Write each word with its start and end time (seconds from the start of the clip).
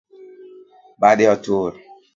Bade 0.99 1.25
otur 1.33 1.73